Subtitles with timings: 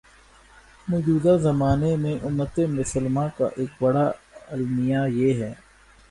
[0.87, 4.09] موجودہ زمانے میں امتِ مسلمہ کا ایک بڑا
[4.47, 5.53] المیہ یہ ہے